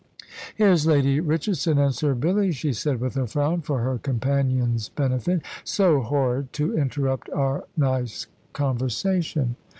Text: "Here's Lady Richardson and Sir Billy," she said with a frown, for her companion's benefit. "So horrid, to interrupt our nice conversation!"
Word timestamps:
"Here's 0.55 0.87
Lady 0.87 1.19
Richardson 1.19 1.77
and 1.77 1.93
Sir 1.93 2.15
Billy," 2.15 2.51
she 2.51 2.73
said 2.73 2.99
with 2.99 3.15
a 3.15 3.27
frown, 3.27 3.61
for 3.61 3.81
her 3.81 3.99
companion's 3.99 4.89
benefit. 4.89 5.43
"So 5.63 6.01
horrid, 6.01 6.51
to 6.53 6.75
interrupt 6.75 7.29
our 7.29 7.65
nice 7.77 8.25
conversation!" 8.51 9.57